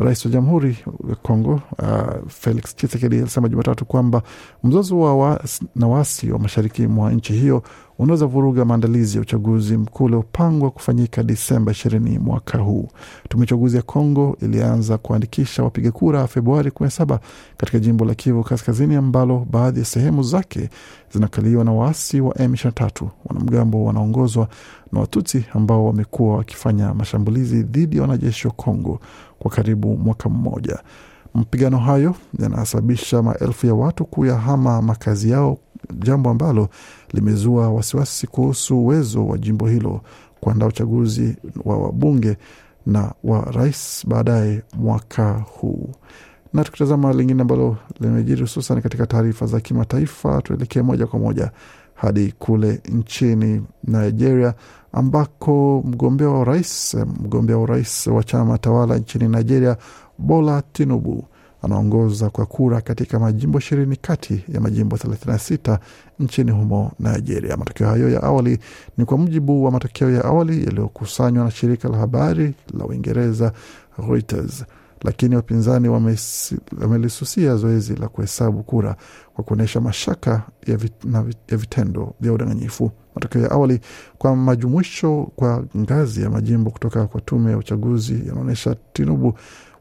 Rais 0.00 0.24
wa 0.24 0.30
Jamhuri 0.30 0.76
ya 1.08 1.14
Kongo 1.14 1.60
uh, 1.78 2.28
Felix 2.28 2.76
Tshisekedi 2.76 3.18
alisema 3.18 3.48
Jumatatu 3.48 3.84
kwamba 3.84 4.22
mzozo 4.64 4.98
wa 4.98 5.16
wa, 5.16 5.44
na 5.76 5.88
wasi 5.88 6.30
wa 6.32 6.38
mashariki 6.38 6.86
mwa 6.86 7.12
nchi 7.12 7.32
hiyo 7.32 7.62
unaweza 7.98 8.26
vuruga 8.26 8.64
maandalizi 8.64 9.16
ya 9.16 9.22
uchaguzi 9.22 9.76
mkuu 9.76 10.04
uliopangwa 10.04 10.70
kufanyika 10.70 11.22
Disemba 11.22 11.72
ishirini 11.72 12.18
mwaka 12.18 12.58
huu. 12.58 12.88
Tume 13.28 13.42
uchaguzi 13.42 13.76
ya 13.76 13.82
Kongo 13.82 14.36
ilianza 14.42 14.98
kuandikisha 14.98 15.62
wapiga 15.62 15.92
kura 15.92 16.26
Februari 16.26 16.70
17 16.70 17.18
katika 17.56 17.78
jimbo 17.78 18.04
la 18.04 18.14
Kivu 18.14 18.44
Kaskazini 18.44 18.94
ambalo 18.94 19.46
baadhi 19.50 19.80
ya 19.80 19.86
sehemu 19.86 20.22
zake 20.22 20.70
zinakaliwa 21.12 21.64
na 21.64 21.72
waasi 21.72 22.20
wa 22.20 22.34
M23, 22.34 23.06
wanamgambo 23.24 23.84
wanaongozwa 23.84 24.48
na 24.92 25.00
Watutsi 25.00 25.44
ambao 25.54 25.86
wamekuwa 25.86 26.36
wakifanya 26.36 26.94
mashambulizi 26.94 27.62
dhidi 27.62 27.96
ya 27.96 28.02
wanajeshi 28.02 28.46
wa 28.46 28.52
Kongo 28.52 29.00
kwa 29.40 29.50
karibu 29.50 29.96
mwaka 29.96 30.28
mmoja. 30.28 30.78
Mapigano 31.34 31.78
hayo 31.78 32.14
yanasababisha 32.38 33.22
maelfu 33.22 33.66
ya 33.66 33.74
watu 33.74 34.04
kuyahama 34.04 34.82
makazi 34.82 35.30
yao, 35.30 35.58
jambo 35.98 36.30
ambalo 36.30 36.68
limezua 37.12 37.70
wasiwasi 37.70 38.26
kuhusu 38.26 38.78
uwezo 38.78 39.26
wa 39.26 39.38
jimbo 39.38 39.68
hilo 39.68 40.00
kuandaa 40.40 40.66
uchaguzi 40.66 41.36
wa 41.64 41.78
wabunge 41.78 42.36
na 42.86 43.12
wa 43.24 43.40
rais 43.40 44.04
baadaye 44.08 44.62
mwaka 44.74 45.32
huu. 45.32 45.88
Na 46.52 46.64
tukitazama 46.64 47.12
lingine 47.12 47.42
ambalo 47.42 47.76
limejiri 48.00 48.40
hususan 48.40 48.82
katika 48.82 49.06
taarifa 49.06 49.46
za 49.46 49.60
kimataifa, 49.60 50.42
tuelekee 50.42 50.82
moja 50.82 51.06
kwa 51.06 51.18
moja 51.18 51.50
hadi 52.00 52.32
kule 52.38 52.80
nchini 52.88 53.62
Nigeria 53.84 54.54
ambako 54.92 55.82
mgombea 55.86 56.28
wa 56.28 56.40
urais 56.40 56.94
mgombea 56.94 57.56
wa 57.56 57.62
urais 57.62 58.06
wa 58.06 58.24
chama 58.24 58.58
tawala 58.58 58.98
nchini 58.98 59.28
Nigeria 59.28 59.76
Bola 60.18 60.62
Tinubu 60.72 61.24
anaongoza 61.62 62.30
kwa 62.30 62.46
kura 62.46 62.80
katika 62.80 63.18
majimbo 63.18 63.58
ishirini 63.58 63.96
kati 63.96 64.44
ya 64.54 64.60
majimbo 64.60 64.96
36 64.96 65.78
nchini 66.20 66.50
humo 66.50 66.92
Nigeria. 67.00 67.56
Matokeo 67.56 67.86
hayo 67.88 68.10
ya 68.10 68.22
awali 68.22 68.58
ni 68.98 69.04
kwa 69.04 69.18
mujibu 69.18 69.64
wa 69.64 69.70
matokeo 69.70 70.10
ya 70.10 70.24
awali 70.24 70.64
yaliyokusanywa 70.64 71.44
na 71.44 71.50
shirika 71.50 71.88
la 71.88 71.96
habari 71.98 72.54
la 72.78 72.84
Uingereza 72.84 73.52
Reuters, 74.08 74.64
lakini 75.04 75.36
wapinzani 75.36 75.88
wamelisusia 76.80 77.56
zoezi 77.56 77.94
la 77.96 78.08
kuhesabu 78.08 78.62
kura 78.62 78.96
kwa 79.34 79.44
kuonyesha 79.44 79.80
mashaka 79.80 80.42
ya, 80.66 80.76
vit, 80.76 81.04
na, 81.04 81.24
ya 81.48 81.56
vitendo 81.56 82.14
vya 82.20 82.32
udanganyifu. 82.32 82.90
Matokeo 83.14 83.42
ya 83.42 83.50
awali 83.50 83.80
kwa 84.18 84.36
majumuisho 84.36 85.30
kwa 85.36 85.64
ngazi 85.76 86.22
ya 86.22 86.30
majimbo 86.30 86.70
kutoka 86.70 87.06
kwa 87.06 87.20
tume 87.20 87.50
ya 87.50 87.58
uchaguzi 87.58 88.22
yanaonyesha 88.28 88.76
Tinubu 88.92 89.34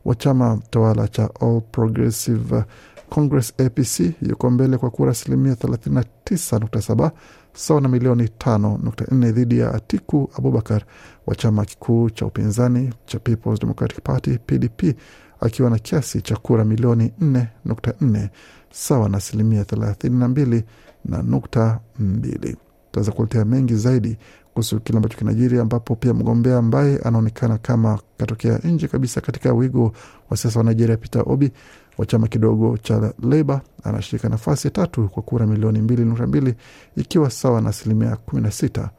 wa 0.05 0.15
chama 0.15 0.59
tawala 0.69 1.07
cha 1.07 1.29
All 1.41 1.61
Progressive 1.71 2.63
Congress 3.09 3.53
APC 3.65 3.99
yuko 4.21 4.49
mbele 4.49 4.77
kwa 4.77 4.89
kura 4.89 5.11
asilimia 5.11 5.53
39.7 5.53 7.11
sawa 7.53 7.81
na 7.81 7.89
milioni 7.89 8.23
5.4 8.23 9.31
dhidi 9.31 9.59
ya 9.59 9.73
Atiku 9.73 10.29
Abubakar 10.37 10.83
wa 11.27 11.35
chama 11.35 11.65
kikuu 11.65 12.09
cha 12.09 12.25
upinzani 12.25 12.93
cha 13.05 13.19
Peoples 13.19 13.59
Democratic 13.59 14.03
Party 14.03 14.37
PDP 14.37 14.95
akiwa 15.39 15.69
na 15.69 15.79
kiasi 15.79 16.21
cha 16.21 16.35
kura 16.35 16.65
milioni 16.65 17.11
4.4 17.21 18.29
sawa 18.71 19.09
na 19.09 19.17
asilimia 19.17 19.63
32 19.63 20.63
na 21.05 21.21
nukta 21.21 21.79
mbili. 21.99 22.57
Tutaweza 22.85 23.11
kuletea 23.11 23.45
mengi 23.45 23.75
zaidi 23.75 24.17
kuhusu 24.59 24.79
kile 24.79 24.97
ambacho 24.97 25.17
kinajiri, 25.17 25.59
ambapo 25.59 25.95
pia 25.95 26.13
mgombea 26.13 26.57
ambaye 26.57 26.97
anaonekana 26.97 27.57
kama 27.57 27.99
katokea 28.17 28.57
nje 28.57 28.87
kabisa 28.87 29.21
katika 29.21 29.53
wigo 29.53 29.93
wa 30.29 30.37
siasa 30.37 30.59
wa 30.59 30.65
Nigeria, 30.65 30.97
Peter 30.97 31.23
Obi 31.25 31.51
wa 31.97 32.05
chama 32.05 32.27
kidogo 32.27 32.77
cha 32.77 33.13
Labour 33.23 33.61
anashika 33.83 34.29
nafasi 34.29 34.67
ya 34.67 34.71
tatu 34.71 35.09
kwa 35.09 35.23
kura 35.23 35.47
milioni 35.47 35.81
mbili 35.81 36.05
nukta 36.05 36.27
mbili 36.27 36.55
ikiwa 36.95 37.29
sawa 37.29 37.61
na 37.61 37.69
asilimia 37.69 38.15
kumi 38.15 38.41
na 38.41 38.51
sita 38.51 38.89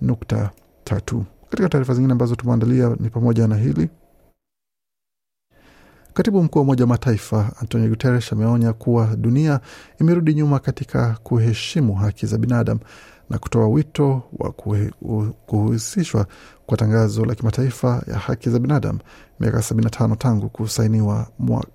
nukta 0.00 0.50
tatu. 0.84 1.24
Katika 1.50 1.68
taarifa 1.68 1.94
zingine 1.94 2.12
ambazo 2.12 2.34
tumeandalia 2.34 2.96
ni 3.00 3.10
pamoja 3.10 3.46
na 3.48 3.56
hili 3.56 3.88
Katibu 6.14 6.42
mkuu 6.42 6.58
wa 6.58 6.62
Umoja 6.62 6.84
wa 6.84 6.88
Mataifa 6.88 7.52
Antonio 7.60 7.88
Guterres 7.88 8.32
ameonya 8.32 8.72
kuwa 8.72 9.16
dunia 9.16 9.60
imerudi 10.00 10.34
nyuma 10.34 10.58
katika 10.58 11.18
kuheshimu 11.22 11.94
haki 11.94 12.26
za 12.26 12.38
binadamu 12.38 12.80
na 13.30 13.38
kutoa 13.38 13.68
wito 13.68 14.22
wa 14.38 14.52
kuhusishwa 15.46 16.26
kwa 16.66 16.76
tangazo 16.76 17.24
la 17.24 17.34
kimataifa 17.34 18.02
ya 18.06 18.18
haki 18.18 18.50
za 18.50 18.58
binadamu 18.58 18.98
miaka 19.40 19.58
75 19.58 20.16
tangu 20.16 20.48
kusainiwa 20.48 21.26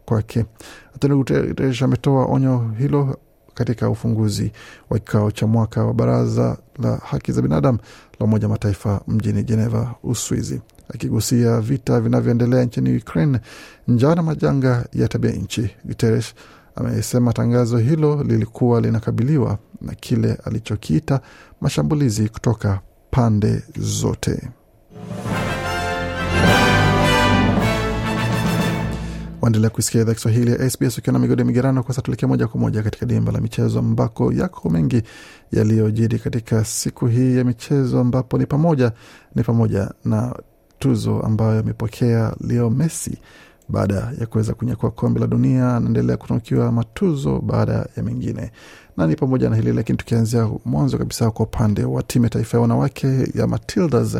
kwake. 0.05 0.45
Antonio 0.93 1.17
Guterres 1.17 1.81
ametoa 1.81 2.25
onyo 2.25 2.71
hilo 2.77 3.17
katika 3.53 3.89
ufunguzi 3.89 4.51
wa 4.89 4.99
kikao 4.99 5.31
cha 5.31 5.47
mwaka 5.47 5.85
wa 5.85 5.93
Baraza 5.93 6.57
la 6.79 6.95
Haki 6.95 7.31
za 7.31 7.41
Binadamu 7.41 7.79
la 8.19 8.25
Umoja 8.25 8.47
Mataifa 8.49 9.01
mjini 9.07 9.43
Geneva, 9.43 9.95
Uswizi, 10.03 10.61
akigusia 10.93 11.61
vita 11.61 12.01
vinavyoendelea 12.01 12.63
nchini 12.65 12.97
Ukraine, 12.97 13.39
njaa 13.87 14.15
na 14.15 14.23
majanga 14.23 14.85
ya 14.93 15.07
tabia 15.07 15.31
nchi. 15.31 15.69
Guterres 15.85 16.33
amesema 16.75 17.33
tangazo 17.33 17.77
hilo 17.77 18.23
lilikuwa 18.23 18.81
linakabiliwa 18.81 19.57
na 19.81 19.95
kile 19.95 20.37
alichokiita 20.45 21.21
mashambulizi 21.61 22.29
kutoka 22.29 22.79
pande 23.11 23.63
zote. 23.77 24.49
Waendelea 29.41 29.69
kuisikia 29.69 30.01
idhaa 30.01 30.13
Kiswahili 30.13 30.51
ya 30.51 30.69
SBS 30.69 30.97
ukiwa 30.97 31.13
na 31.13 31.19
migode 31.19 31.43
migerano. 31.43 31.83
Kwa 31.83 31.93
sasa 31.93 32.01
tuelekea 32.01 32.27
moja 32.29 32.47
kwa 32.47 32.59
moja 32.59 32.83
katika 32.83 33.05
dimba 33.05 33.31
la 33.31 33.41
michezo 33.41 33.79
ambako 33.79 34.33
yako 34.33 34.69
mengi 34.69 35.01
yaliyojiri 35.51 36.19
katika 36.19 36.65
siku 36.65 37.07
hii 37.07 37.37
ya 37.37 37.43
michezo, 37.43 37.99
ambapo 37.99 38.37
ni 38.37 38.45
pamoja 38.45 38.91
ni 39.35 39.43
pamoja 39.43 39.91
na 40.05 40.35
tuzo 40.79 41.19
ambayo 41.21 41.59
amepokea 41.59 42.35
Leo 42.47 42.69
Messi 42.69 43.17
baada 43.69 44.11
ya 44.19 44.25
kuweza 44.25 44.53
kunyakua 44.53 44.91
kombe 44.91 45.19
la 45.19 45.27
dunia. 45.27 45.75
Anaendelea 45.75 46.17
kutunukiwa 46.17 46.71
matuzo 46.71 47.39
baada 47.41 47.87
ya 47.97 48.03
mengine, 48.03 48.51
na 48.97 49.07
ni 49.07 49.15
pamoja 49.15 49.49
na 49.49 49.55
hili. 49.55 49.73
Lakini 49.73 49.97
tukianzia 49.97 50.49
mwanzo 50.65 50.97
kabisa, 50.97 51.31
kwa 51.31 51.45
upande 51.45 51.83
wa 51.83 52.03
timu 52.03 52.25
ya 52.25 52.29
taifa 52.29 52.57
ya 52.57 52.61
wanawake 52.61 53.07
ya 53.35 53.47
Matildas, 53.47 54.17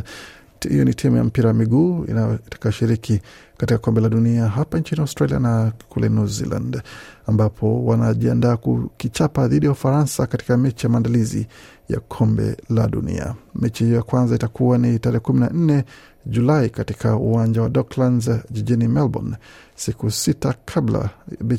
hiyo 0.69 0.85
ni 0.85 0.93
timu 0.93 1.17
ya 1.17 1.23
mpira 1.23 1.47
wa 1.47 1.53
miguu 1.53 2.05
itakayoshiriki 2.47 3.21
katika 3.57 3.77
kombe 3.77 4.01
la 4.01 4.09
dunia 4.09 4.47
hapa 4.47 4.79
nchini 4.79 5.01
Australia 5.01 5.39
na 5.39 5.71
kule 5.89 6.09
New 6.09 6.27
Zealand, 6.27 6.81
ambapo 7.27 7.85
wanajiandaa 7.85 8.57
kukichapa 8.57 9.47
dhidi 9.47 9.65
ya 9.65 9.71
Ufaransa 9.71 10.27
katika 10.27 10.57
mechi 10.57 10.85
ya 10.85 10.89
maandalizi 10.91 11.47
ya 11.89 11.99
kombe 11.99 12.57
la 12.69 12.87
dunia. 12.87 13.35
Mechi 13.55 13.83
hiyo 13.83 13.95
ya 13.95 14.03
kwanza 14.03 14.35
itakuwa 14.35 14.77
ni 14.77 14.99
tarehe 14.99 15.19
kumi 15.19 15.39
na 15.39 15.49
nne 15.49 15.83
Julai 16.25 16.69
katika 16.69 17.15
uwanja 17.15 17.61
wa 17.61 17.69
Docklands 17.69 18.29
jijini 18.51 18.87
Melbourne, 18.87 19.35
siku 19.75 20.11
sita 20.11 20.55
kabla. 20.65 21.09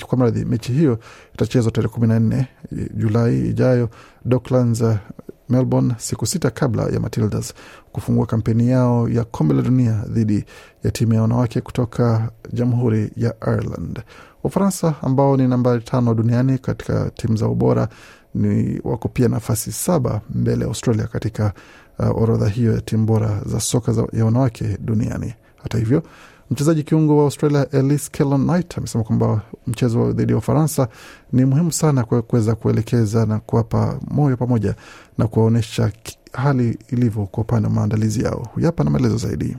Kwa 0.06 0.18
mradhi, 0.18 0.44
mechi 0.44 0.72
hiyo 0.72 0.98
itachezwa 1.34 1.72
tarehe 1.72 1.94
kumi 1.94 2.06
na 2.06 2.20
nne 2.20 2.48
Julai 2.94 3.48
ijayo 3.48 3.88
Docklands 4.24 4.84
Melbourne, 5.48 5.94
siku 5.98 6.26
sita 6.26 6.50
kabla 6.50 6.82
ya 6.82 7.00
Matildas 7.00 7.54
kufungua 7.92 8.26
kampeni 8.26 8.68
yao 8.68 9.08
ya 9.08 9.24
kombe 9.24 9.54
la 9.54 9.62
dunia 9.62 10.04
dhidi 10.08 10.44
ya 10.84 10.90
timu 10.90 11.14
ya 11.14 11.22
wanawake 11.22 11.60
kutoka 11.60 12.30
jamhuri 12.52 13.10
ya 13.16 13.34
Ireland. 13.40 14.02
Ufaransa 14.44 14.94
ambao 15.02 15.36
ni 15.36 15.48
nambari 15.48 15.82
tano 15.82 16.14
duniani 16.14 16.58
katika 16.58 17.10
timu 17.10 17.36
za 17.36 17.48
ubora 17.48 17.88
ni 18.34 18.80
wako 18.84 19.08
pia 19.08 19.28
nafasi 19.28 19.72
saba 19.72 20.20
mbele 20.30 20.60
ya 20.60 20.66
Australia 20.68 21.06
katika 21.06 21.52
uh, 21.98 22.22
orodha 22.22 22.48
hiyo 22.48 22.72
ya 22.72 22.80
timu 22.80 23.06
bora 23.06 23.40
za 23.46 23.60
soka 23.60 23.92
za, 23.92 24.06
ya 24.12 24.24
wanawake 24.24 24.78
duniani. 24.80 25.34
Hata 25.62 25.78
hivyo 25.78 26.02
mchezaji 26.50 26.82
kiungo 26.82 27.16
wa 27.18 27.24
Australia 27.24 27.66
Elise 27.72 28.10
Kellan 28.12 28.44
Knight 28.46 28.78
amesema 28.78 29.04
kwamba 29.04 29.40
mchezo 29.66 30.12
dhidi 30.12 30.32
ya 30.32 30.38
Ufaransa 30.38 30.88
ni 31.32 31.44
muhimu 31.44 31.72
sana 31.72 32.04
kuweza 32.04 32.54
kuelekeza 32.54 33.26
na 33.26 33.38
kuwapa 33.38 33.98
moyo 34.10 34.36
pamoja 34.36 34.74
na 35.18 35.26
kuwaonyesha 35.26 35.90
hali 36.32 36.78
ilivyo 36.88 37.26
kwa 37.26 37.42
upande 37.42 37.68
wa 37.68 37.74
maandalizi 37.74 38.24
yao. 38.24 38.48
Huyu 38.54 38.66
hapa 38.66 38.84
na 38.84 38.90
maelezo 38.90 39.16
zaidi. 39.16 39.56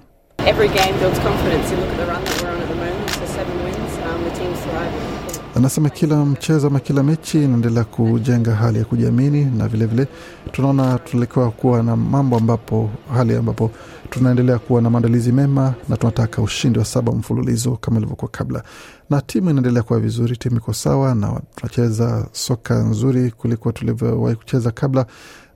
Anasema 5.57 5.89
kila 5.89 6.25
mchezo 6.25 6.67
ama 6.67 6.79
kila 6.79 7.03
mechi 7.03 7.43
inaendelea 7.43 7.83
kujenga 7.83 8.55
hali 8.55 8.79
ya 8.79 8.85
kujiamini, 8.85 9.45
na 9.45 9.67
vilevile 9.67 10.07
tunaona 10.51 10.97
tunaelekewa 10.99 11.51
kuwa 11.51 11.83
na 11.83 11.95
mambo 11.95 12.37
ambapo 12.37 12.89
hali 13.13 13.35
ambapo 13.35 13.71
tunaendelea 14.09 14.59
kuwa 14.59 14.81
na 14.81 14.89
maandalizi 14.89 15.31
mema 15.31 15.73
na 15.89 15.97
tunataka 15.97 16.41
ushindi 16.41 16.79
wa 16.79 16.85
saba 16.85 17.11
mfululizo 17.11 17.75
kama 17.75 17.97
ilivyokuwa 17.97 18.31
kabla, 18.31 18.63
na 19.09 19.21
timu 19.21 19.49
inaendelea 19.49 19.83
kuwa 19.83 19.99
vizuri. 19.99 20.37
Timu 20.37 20.57
iko 20.57 20.73
sawa 20.73 21.15
na 21.15 21.41
tunacheza 21.55 22.27
soka 22.31 22.75
nzuri 22.75 23.31
kuliko 23.31 23.71
tulivyowahi 23.71 24.35
kucheza 24.35 24.71
kabla, 24.71 25.05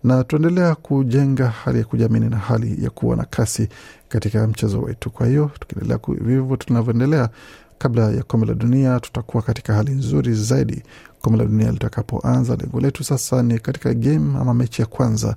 na 0.03 0.24
tunaendelea 0.24 0.75
kujenga 0.75 1.48
hali 1.50 1.77
ya 1.79 1.86
kujiamini 1.86 2.29
na 2.29 2.38
hali 2.38 2.84
ya 2.84 2.89
kuwa 2.89 3.15
na 3.15 3.24
kasi 3.24 3.67
katika 4.10 4.48
mchezo 4.48 4.81
wetu. 4.81 5.10
Kwa 5.10 5.27
hiyo 5.27 5.51
tukiendelea 5.60 6.00
hivyo 6.27 6.55
tunavyoendelea 6.58 7.29
kabla 7.81 8.11
ya 8.11 8.23
kombe 8.23 8.45
la 8.47 8.53
dunia 8.53 9.00
tutakuwa 9.00 9.43
katika 9.43 9.73
hali 9.73 9.91
nzuri 9.91 10.33
zaidi 10.33 10.83
kombe 11.21 11.39
la 11.39 11.45
dunia 11.45 11.71
litakapoanza. 11.71 12.55
Lengo 12.55 12.79
letu 12.79 13.03
sasa 13.03 13.43
ni 13.43 13.59
katika 13.59 13.93
game 13.93 14.39
ama 14.39 14.53
mechi 14.53 14.81
ya 14.81 14.88
kwanza 14.88 15.35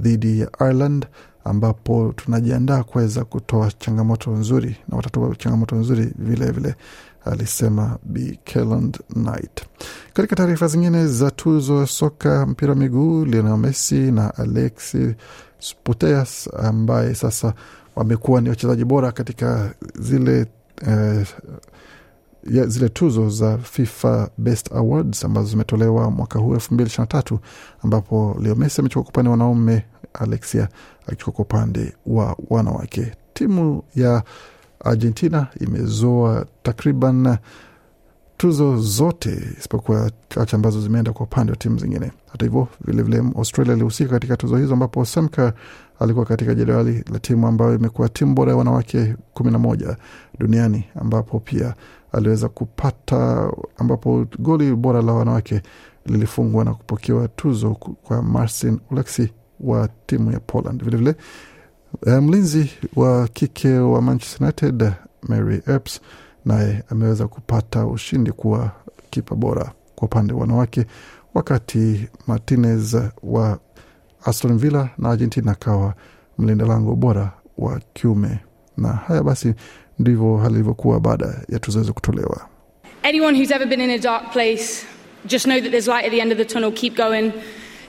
dhidi 0.00 0.40
ya 0.40 0.50
Ireland 0.60 1.06
ambapo 1.44 2.12
tunajiandaa 2.16 2.82
kuweza 2.82 3.24
kutoa 3.24 3.70
changamoto 3.78 4.30
nzuri 4.30 4.76
na 4.88 4.96
watatoa 4.96 5.34
changamoto 5.36 5.76
nzuri 5.76 6.12
vilevile 6.18 6.50
vile, 6.52 6.74
alisema 7.24 7.98
B 8.04 8.38
Kelland 8.44 8.98
Knight. 9.12 9.62
Katika 10.12 10.36
taarifa 10.36 10.66
zingine 10.68 11.06
za 11.06 11.30
tuzo 11.30 11.80
ya 11.80 11.86
soka 11.86 12.46
mpira 12.46 12.70
wa 12.72 12.76
miguu, 12.78 13.24
Lionel 13.24 13.56
Messi 13.56 13.94
na 14.12 14.34
Alexis 14.34 15.14
Putellas 15.84 16.50
ambaye 16.62 17.14
sasa 17.14 17.54
wamekuwa 17.96 18.40
ni 18.40 18.48
wachezaji 18.48 18.84
bora 18.84 19.12
katika 19.12 19.74
zile 19.98 20.46
eh, 20.86 21.26
ya 22.50 22.66
zile 22.66 22.88
tuzo 22.88 23.28
za 23.30 23.58
FIFA 23.58 24.30
Best 24.38 24.72
Awards 24.72 25.24
ambazo 25.24 25.48
zimetolewa 25.48 26.10
mwaka 26.10 26.38
huu 26.38 26.54
elfu 26.54 26.74
mbili 26.74 26.86
ishirini 26.88 27.02
na 27.02 27.06
tatu 27.22 27.38
ambapo 27.84 28.36
Leo 28.42 28.54
Messi 28.54 28.80
amechukua 28.80 29.02
kwa 29.02 29.10
upande 29.10 29.28
wa 29.28 29.32
wanaume, 29.32 29.84
Alexia 30.14 30.68
akichukua 31.06 31.32
kwa 31.32 31.44
upande 31.44 31.92
wa 32.06 32.36
wanawake. 32.50 33.12
Timu 33.34 33.82
ya 33.94 34.22
Argentina 34.84 35.46
imezoa 35.60 36.46
takriban 36.62 37.36
tuzo 38.36 38.76
zote 38.76 39.42
isipokuwa 39.58 40.10
chache 40.28 40.56
ambazo 40.56 40.80
zimeenda 40.80 41.12
kwa 41.12 41.26
upande 41.26 41.52
wa 41.52 41.56
timu 41.58 41.78
zingine. 41.78 42.12
Hata 42.32 42.44
hivyo, 42.44 42.68
vilevile 42.84 43.18
Australia 43.36 43.74
ilihusika 43.74 44.10
katika 44.10 44.36
tuzo 44.36 44.56
hizo, 44.56 44.72
ambapo 44.72 45.04
Semka 45.04 45.52
alikuwa 46.00 46.24
katika 46.26 46.54
jedwali 46.54 47.04
la 47.12 47.18
timu 47.18 47.46
ambayo 47.46 47.74
imekuwa 47.74 48.08
timu 48.08 48.34
bora 48.34 48.50
ya 48.52 48.56
wanawake 48.58 49.14
kumi 49.34 49.50
na 49.50 49.58
moja 49.58 49.96
duniani, 50.38 50.84
ambapo 51.00 51.40
pia 51.40 51.74
aliweza 52.16 52.48
kupata, 52.48 53.50
ambapo 53.76 54.26
goli 54.38 54.74
bora 54.76 55.02
la 55.02 55.12
wanawake 55.12 55.62
lilifungwa 56.06 56.64
na 56.64 56.74
kupokewa 56.74 57.28
tuzo 57.28 57.70
kwa 57.74 58.22
Marcin 58.22 58.78
Uleksi 58.90 59.32
wa 59.60 59.88
timu 60.06 60.32
ya 60.32 60.40
Poland. 60.40 60.84
Vilevile 60.84 61.14
mlinzi 62.20 62.70
wa 62.96 63.28
kike 63.28 63.78
wa 63.78 64.02
Manchester 64.02 64.42
United 64.42 64.92
Mary 65.28 65.62
Earps 65.66 66.00
naye 66.44 66.82
ameweza 66.88 67.28
kupata 67.28 67.86
ushindi 67.86 68.32
kuwa 68.32 68.70
kipa 69.10 69.34
bora 69.34 69.72
kwa 69.94 70.06
upande 70.06 70.32
wa 70.32 70.40
wanawake, 70.40 70.86
wakati 71.34 72.08
Martinez 72.26 72.96
wa 73.22 73.58
Aston 74.24 74.58
Villa 74.58 74.90
na 74.98 75.10
Argentina 75.10 75.52
akawa 75.52 75.94
mlinda 76.38 76.66
lango 76.66 76.94
bora 76.96 77.32
wa 77.58 77.80
kiume. 77.92 78.38
Na 78.76 78.88
haya 78.88 79.22
basi 79.22 79.54
ndivyo 79.98 80.36
hali 80.36 80.54
ilivyokuwa 80.54 81.00
baada 81.00 81.40
ya 81.48 81.58
tuzo 81.58 81.78
hizo 81.80 81.92
kutolewa. 81.92 82.48
Anyone 83.02 83.38
who's 83.38 83.50
ever 83.50 83.68
been 83.68 83.80
in 83.80 83.90
a 83.90 83.98
dark 83.98 84.32
place, 84.32 84.86
just 85.24 85.44
know 85.44 85.60
that 85.60 85.70
there's 85.70 85.86
light 85.88 86.04
at 86.04 86.10
the 86.10 86.20
end 86.20 86.32
of 86.32 86.38
the 86.38 86.44
tunnel. 86.44 86.72
Keep 86.72 86.96
going. 86.96 87.32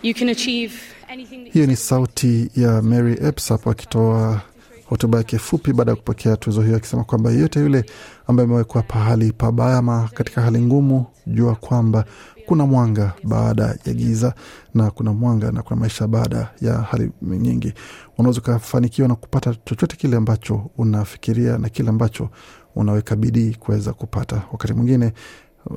You 0.04 0.14
can 0.14 0.30
achieve 0.30 0.74
anything 1.10 1.50
Hiyo 1.54 1.66
ni 1.66 1.76
sauti 1.76 2.50
ya 2.56 2.82
Mary 2.82 3.14
Epsap 3.28 3.68
akitoa 3.68 4.42
hotuba 4.86 5.18
yake 5.18 5.38
fupi 5.38 5.74
baada 5.74 5.92
ya 5.92 5.96
kupokea 5.96 6.38
tuzo 6.38 6.62
hiyo, 6.62 6.78
akisema 6.78 7.04
kwamba 7.04 7.32
yeyote 7.32 7.60
yule 7.60 7.86
ambaye 8.28 8.46
amewekwa 8.50 8.82
pahali 8.82 9.32
pabaya 9.32 9.78
ama 9.78 10.10
katika 10.14 10.42
hali 10.42 10.62
ngumu, 10.62 11.06
jua 11.28 11.56
kwamba 11.56 12.06
kuna 12.48 12.66
mwanga 12.66 13.14
baada 13.24 13.78
ya 13.86 13.94
giza 13.94 14.34
na 14.74 14.92
kuna 14.92 15.14
mwanga 15.14 15.52
na 15.52 15.62
kuna 15.62 15.80
maisha 15.80 16.08
baada 16.08 16.50
ya 16.62 16.74
hali 16.78 17.12
nyingi. 17.22 17.74
Unaweza 18.18 18.42
ukafanikiwa 18.42 19.08
na 19.08 19.16
kupata 19.16 19.56
chochote 19.66 19.96
kile 19.96 20.18
ambacho 20.18 20.70
unafikiria 20.78 21.58
na 21.58 21.70
kile 21.70 21.90
ambacho 21.90 22.30
unaweka 22.76 23.16
bidii 23.16 23.54
kuweza 23.60 23.94
kupata. 23.94 24.42
Wakati 24.52 24.74
mwingine 24.74 25.14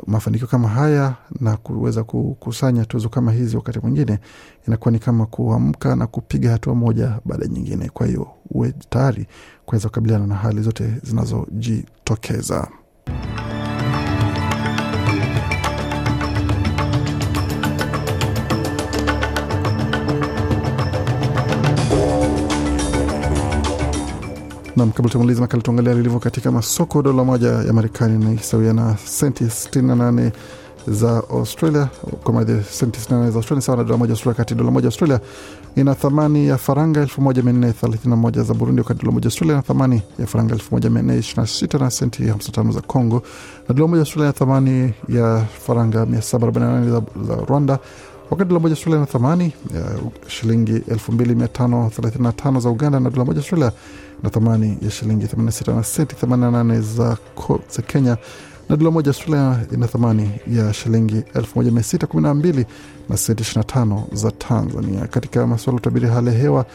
mafanikio 0.06 0.46
kama 0.46 0.68
haya 0.68 1.14
na 1.40 1.56
kuweza 1.56 2.04
kukusanya 2.04 2.84
tuzo 2.84 3.08
kama 3.08 3.32
hizi, 3.32 3.56
wakati 3.56 3.78
mwingine 3.80 4.18
inakuwa 4.66 4.92
ni 4.92 4.98
kama 4.98 5.26
kuamka 5.26 5.96
na 5.96 6.06
kupiga 6.06 6.50
hatua 6.50 6.74
moja 6.74 7.18
baada 7.24 7.44
ya 7.44 7.50
nyingine. 7.50 7.88
Kwa 7.88 8.06
hiyo 8.06 8.26
uwe 8.50 8.72
tayari 8.88 9.26
kuweza 9.66 9.88
kukabiliana 9.88 10.26
na 10.26 10.34
hali 10.34 10.62
zote 10.62 10.94
zinazojitokeza. 11.02 12.68
Nam, 24.80 24.92
kabla 24.92 25.10
tumaliza 25.10 25.40
makala, 25.40 25.62
tuangalia 25.62 25.94
lilivyo 25.94 26.18
katika 26.18 26.52
masoko. 26.52 27.02
Dola 27.02 27.24
moja 27.24 27.48
ya 27.48 27.72
Marekani 27.72 28.24
ni 28.24 28.38
sawia 28.38 28.72
na 28.72 28.96
senti 29.04 29.44
68 29.44 30.30
za 30.88 31.22
Australia, 31.30 31.88
kwa 32.24 32.32
maana 32.34 32.62
senti 32.70 33.00
68 33.00 33.30
za 33.30 33.36
Australia 33.36 33.62
sawa 33.62 33.78
na 33.78 33.84
dola 33.84 33.96
moja 33.98 34.12
Australia, 34.12 34.36
Kati 34.36 34.54
dola 34.54 34.70
moja 34.70 34.86
Australia 34.86 35.20
ina 35.76 35.94
thamani 35.94 36.48
ya 36.48 36.58
faranga 36.58 37.04
1431 37.04 38.42
za 38.44 38.54
Burundi, 38.54 38.80
wakati 38.80 39.00
dola 39.00 39.12
moja 39.12 39.26
Australia 39.26 39.54
ina 39.54 39.62
thamani 39.62 40.02
ya 40.18 40.26
faranga 40.26 40.54
1426 40.54 41.78
na 41.80 41.90
senti 41.90 42.22
55 42.22 42.72
za 42.72 42.80
Congo, 42.80 43.22
na 43.68 43.74
dola 43.74 43.88
moja 43.88 44.00
Australia 44.00 44.26
ina 44.26 44.32
thamani 44.32 44.92
ya 45.08 45.44
faranga 45.66 46.04
748 46.04 46.90
za, 46.90 47.02
za 47.26 47.34
Rwanda 47.48 47.78
wakati 48.30 48.48
dola 48.48 48.60
moja 48.60 48.72
Australia 48.74 49.00
na 49.00 49.06
thamani 49.06 49.52
ya 49.74 49.98
shilingi 50.28 50.72
2535 50.72 52.60
za 52.60 52.70
Uganda, 52.70 53.00
na 53.00 53.10
dola 53.10 53.24
moja 53.24 53.38
Australia 53.38 53.72
na 54.22 54.30
thamani 54.30 54.78
ya 54.82 54.90
shilingi 54.90 55.26
86 55.26 55.74
na 55.74 55.84
senti 55.84 56.26
88 56.26 56.80
za, 56.80 57.16
za 57.76 57.82
Kenya, 57.82 58.16
na 58.68 58.76
dola 58.76 58.90
moja 58.90 59.08
Australia 59.08 59.60
ina 59.74 59.86
thamani 59.86 60.30
ya 60.52 60.72
shilingi 60.72 61.14
1612 61.34 62.64
na 63.08 63.16
senti 63.16 63.42
25 63.42 64.02
za 64.12 64.30
Tanzania. 64.30 65.06
Katika 65.06 65.46
masuala 65.46 65.74
ya 65.74 65.80
utabiri 65.80 66.08
hali 66.08 66.26
ya 66.26 66.32
hewa 66.32 66.66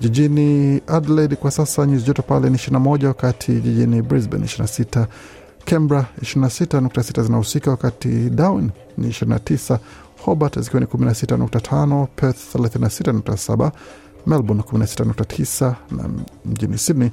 jijini 0.00 0.80
Adelaide 0.86 1.36
kwa 1.36 1.50
sasa 1.50 1.86
nyuzi 1.86 2.04
joto 2.04 2.22
pale 2.22 2.50
ni 2.50 2.56
21, 2.56 3.06
wakati 3.06 3.52
jijini 3.52 4.02
Brisbane 4.02 4.44
26 4.46 5.06
Canberra 5.64 6.06
26.6 6.22 7.22
zinahusika, 7.22 7.70
wakati 7.70 8.08
Darwin 8.30 8.70
ni 8.98 9.08
29, 9.08 9.78
Hobart 10.24 10.58
zikiwa 10.60 10.80
ni 10.80 10.86
16.5, 10.86 12.06
Perth 12.16 12.54
36.7, 12.54 13.70
Melbourne 14.26 14.62
16.9 14.62 15.74
na 15.90 16.10
mjini 16.44 16.78
Sydney 16.78 17.10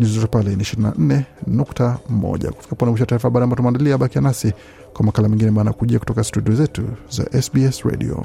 nyuzi 0.00 0.14
joto 0.14 0.26
pale 0.28 0.50
ni 0.56 0.62
24.1. 0.64 2.50
Kufika 2.50 2.76
pona 2.76 2.90
mwisho 2.90 3.06
taarifa 3.06 3.28
habari 3.28 3.44
ambayo 3.44 3.56
tumeandalia. 3.56 3.98
Bakia 3.98 4.20
nasi 4.20 4.52
kwa 4.92 5.04
makala 5.06 5.28
mengine 5.28 5.48
ambayo 5.48 5.62
anakujia 5.62 5.98
kutoka 5.98 6.24
studio 6.24 6.54
zetu 6.54 6.82
za 7.10 7.42
SBS 7.42 7.82
Radio. 7.82 8.24